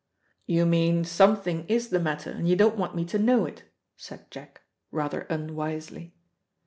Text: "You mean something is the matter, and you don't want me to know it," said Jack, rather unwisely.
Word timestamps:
"You 0.47 0.65
mean 0.65 1.03
something 1.03 1.67
is 1.67 1.89
the 1.89 1.99
matter, 1.99 2.31
and 2.31 2.49
you 2.49 2.55
don't 2.55 2.75
want 2.75 2.95
me 2.95 3.05
to 3.05 3.19
know 3.19 3.45
it," 3.45 3.65
said 3.95 4.31
Jack, 4.31 4.63
rather 4.89 5.27
unwisely. 5.29 6.15